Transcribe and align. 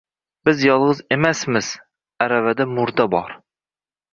Biz 0.47 0.61
yolg`iz 0.67 1.01
emasmiz, 1.17 1.69
aravada 2.27 2.69
murda 2.73 3.09
bor 3.17 3.37